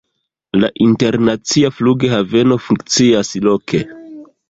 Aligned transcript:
La 0.63 0.69
internacia 0.85 1.71
flughaveno 1.77 2.61
funkcias 2.71 3.35
loke. 3.49 3.87